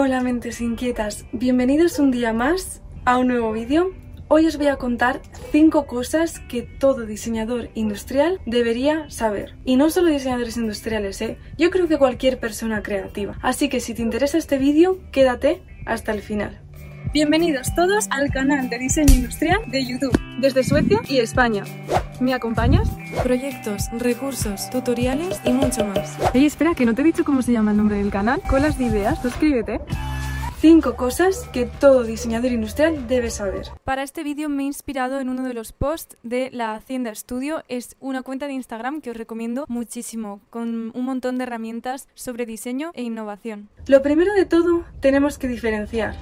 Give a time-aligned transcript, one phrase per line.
[0.00, 3.90] Hola mentes inquietas, bienvenidos un día más a un nuevo vídeo.
[4.28, 9.56] Hoy os voy a contar 5 cosas que todo diseñador industrial debería saber.
[9.64, 11.36] Y no solo diseñadores industriales, ¿eh?
[11.56, 13.40] yo creo que cualquier persona creativa.
[13.42, 16.60] Así que si te interesa este vídeo, quédate hasta el final.
[17.10, 21.64] Bienvenidos todos al canal de diseño industrial de YouTube, desde Suecia y España.
[22.20, 22.86] ¿Me acompañas?
[23.22, 26.18] Proyectos, recursos, tutoriales y mucho más.
[26.34, 28.42] Ey, espera, que no te he dicho cómo se llama el nombre del canal.
[28.46, 29.80] Colas de ideas, suscríbete.
[30.60, 33.68] 5 cosas que todo diseñador industrial debe saber.
[33.84, 37.62] Para este vídeo me he inspirado en uno de los posts de la Hacienda Studio.
[37.68, 42.44] Es una cuenta de Instagram que os recomiendo muchísimo, con un montón de herramientas sobre
[42.44, 43.70] diseño e innovación.
[43.86, 46.14] Lo primero de todo, tenemos que diferenciar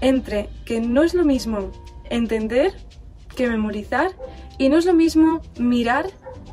[0.00, 1.70] entre que no es lo mismo
[2.08, 2.72] entender
[3.36, 4.12] que memorizar
[4.58, 6.06] y no es lo mismo mirar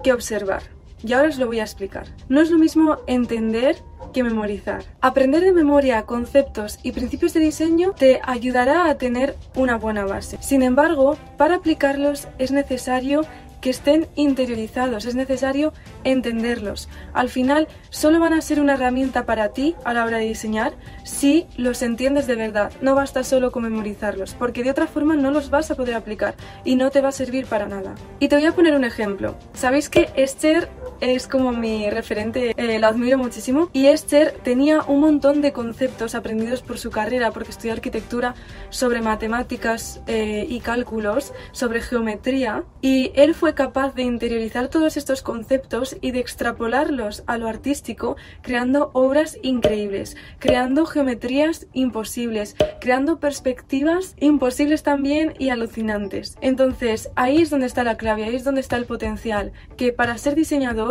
[0.04, 0.64] que observar.
[1.04, 2.08] Y ahora os lo voy a explicar.
[2.28, 3.78] No es lo mismo entender
[4.14, 4.84] que memorizar.
[5.02, 10.38] Aprender de memoria conceptos y principios de diseño te ayudará a tener una buena base.
[10.42, 13.22] Sin embargo, para aplicarlos es necesario
[13.62, 16.90] que estén interiorizados, es necesario entenderlos.
[17.14, 20.74] Al final, solo van a ser una herramienta para ti a la hora de diseñar
[21.04, 22.72] si los entiendes de verdad.
[22.82, 26.36] No basta solo con memorizarlos, porque de otra forma no los vas a poder aplicar
[26.64, 27.96] y no te va a servir para nada.
[28.20, 29.36] Y te voy a poner un ejemplo.
[29.54, 30.70] Sabéis que Esther
[31.02, 33.70] es como mi referente, eh, la admiro muchísimo.
[33.74, 38.36] Y Esther tenía un montón de conceptos aprendidos por su carrera, porque estudió arquitectura
[38.70, 42.64] sobre matemáticas eh, y cálculos, sobre geometría.
[42.82, 48.16] Y él fue capaz de interiorizar todos estos conceptos y de extrapolarlos a lo artístico,
[48.42, 56.38] creando obras increíbles, creando geometrías imposibles, creando perspectivas imposibles también y alucinantes.
[56.42, 60.18] Entonces, ahí es donde está la clave, ahí es donde está el potencial, que para
[60.18, 60.87] ser diseñador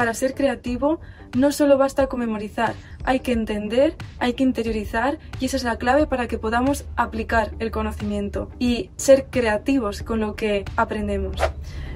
[0.00, 0.98] para ser creativo
[1.36, 2.72] no solo basta con memorizar,
[3.04, 7.50] hay que entender, hay que interiorizar y esa es la clave para que podamos aplicar
[7.58, 11.36] el conocimiento y ser creativos con lo que aprendemos.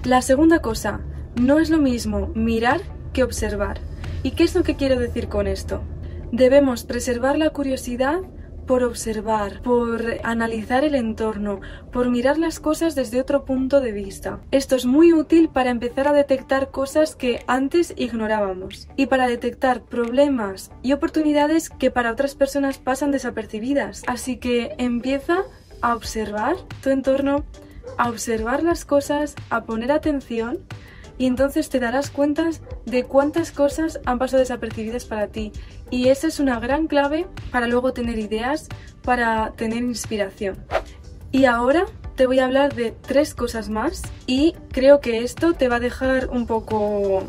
[0.03, 1.01] La segunda cosa,
[1.41, 2.83] no es lo mismo mirar
[3.15, 3.81] que observar.
[4.23, 5.81] ¿Y qué es lo que quiero decir con esto?
[6.31, 8.19] Debemos preservar la curiosidad
[8.67, 11.61] por observar, por analizar el entorno,
[11.93, 14.41] por mirar las cosas desde otro punto de vista.
[14.51, 19.83] Esto es muy útil para empezar a detectar cosas que antes ignorábamos y para detectar
[19.83, 24.03] problemas y oportunidades que para otras personas pasan desapercibidas.
[24.07, 25.39] Así que empieza
[25.81, 27.45] a observar tu entorno,
[27.99, 30.61] a observar las cosas, a poner atención
[31.19, 32.51] y entonces te darás cuenta
[32.87, 35.53] de cuántas cosas han pasado desapercibidas para ti.
[35.91, 38.69] Y esa es una gran clave para luego tener ideas,
[39.03, 40.57] para tener inspiración.
[41.31, 41.87] Y ahora
[42.17, 45.81] te voy a hablar de tres cosas más y creo que esto te va a
[45.81, 47.25] dejar un poco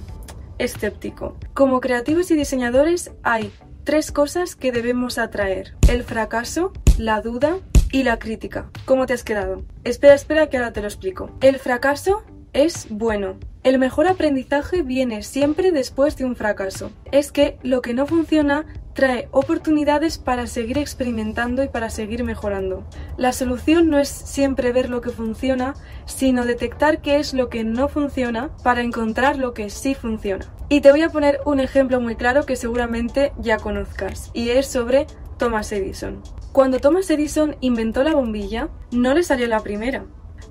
[0.57, 1.37] escéptico.
[1.53, 3.51] Como creativos y diseñadores hay
[3.83, 5.75] tres cosas que debemos atraer.
[5.87, 7.57] El fracaso, la duda
[7.91, 8.69] y la crítica.
[8.85, 9.63] ¿Cómo te has quedado?
[9.83, 11.29] Espera, espera que ahora te lo explico.
[11.41, 12.23] El fracaso
[12.55, 13.35] es bueno.
[13.63, 16.89] El mejor aprendizaje viene siempre después de un fracaso.
[17.11, 22.85] Es que lo que no funciona trae oportunidades para seguir experimentando y para seguir mejorando.
[23.17, 25.73] La solución no es siempre ver lo que funciona,
[26.05, 30.45] sino detectar qué es lo que no funciona para encontrar lo que sí funciona.
[30.69, 34.67] Y te voy a poner un ejemplo muy claro que seguramente ya conozcas, y es
[34.67, 35.07] sobre
[35.37, 36.21] Thomas Edison.
[36.53, 40.05] Cuando Thomas Edison inventó la bombilla, no le salió la primera,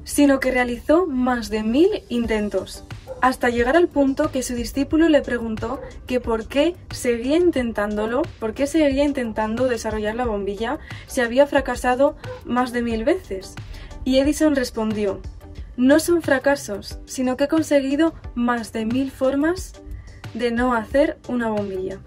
[0.05, 2.85] sino que realizó más de mil intentos,
[3.21, 8.53] hasta llegar al punto que su discípulo le preguntó que por qué seguía intentándolo, por
[8.53, 13.55] qué seguía intentando desarrollar la bombilla si había fracasado más de mil veces.
[14.05, 15.23] Y Edison respondió,
[15.77, 19.73] no son fracasos, sino que he conseguido más de mil formas
[20.35, 22.01] de no hacer una bombilla.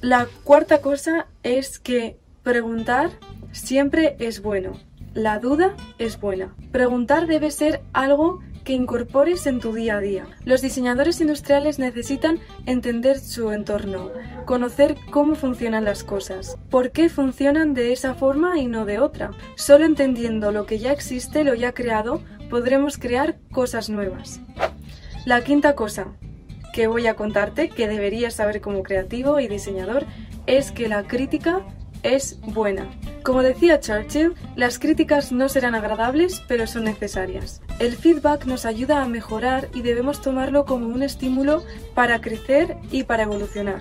[0.00, 3.10] La cuarta cosa es que preguntar
[3.52, 4.78] siempre es bueno.
[5.14, 6.54] La duda es buena.
[6.70, 10.26] Preguntar debe ser algo que incorpores en tu día a día.
[10.46, 14.10] Los diseñadores industriales necesitan entender su entorno,
[14.46, 19.32] conocer cómo funcionan las cosas, por qué funcionan de esa forma y no de otra.
[19.56, 24.40] Solo entendiendo lo que ya existe, lo ya creado, podremos crear cosas nuevas.
[25.26, 26.12] La quinta cosa
[26.72, 30.06] que voy a contarte, que deberías saber como creativo y diseñador,
[30.46, 31.60] es que la crítica
[32.02, 32.88] es buena.
[33.22, 37.62] Como decía Churchill, las críticas no serán agradables, pero son necesarias.
[37.78, 41.62] El feedback nos ayuda a mejorar y debemos tomarlo como un estímulo
[41.94, 43.80] para crecer y para evolucionar.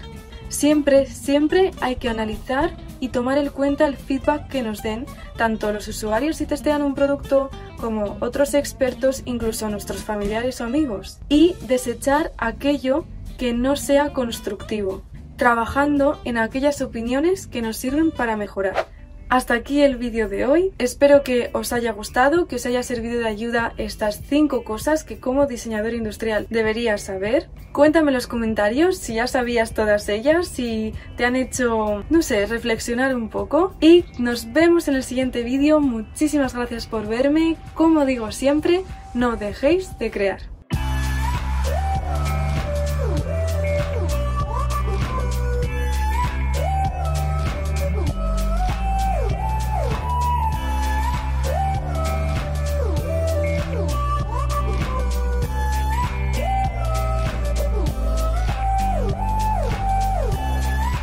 [0.49, 5.07] Siempre, siempre hay que analizar y tomar en cuenta el feedback que nos den
[5.37, 11.19] tanto los usuarios si testean un producto como otros expertos, incluso nuestros familiares o amigos.
[11.29, 13.05] Y desechar aquello
[13.39, 15.01] que no sea constructivo,
[15.35, 18.90] trabajando en aquellas opiniones que nos sirven para mejorar.
[19.31, 20.73] Hasta aquí el vídeo de hoy.
[20.77, 25.21] Espero que os haya gustado, que os haya servido de ayuda estas 5 cosas que
[25.21, 27.47] como diseñador industrial deberías saber.
[27.71, 32.45] Cuéntame en los comentarios si ya sabías todas ellas, si te han hecho, no sé,
[32.45, 33.73] reflexionar un poco.
[33.79, 35.79] Y nos vemos en el siguiente vídeo.
[35.79, 37.55] Muchísimas gracias por verme.
[37.73, 38.81] Como digo siempre,
[39.13, 40.41] no dejéis de crear.